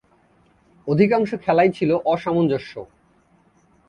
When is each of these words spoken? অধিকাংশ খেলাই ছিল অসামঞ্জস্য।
অধিকাংশ 0.87 1.29
খেলাই 1.43 1.69
ছিল 1.71 1.91
অসামঞ্জস্য। 2.05 2.73